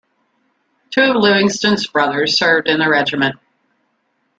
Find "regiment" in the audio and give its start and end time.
2.89-3.35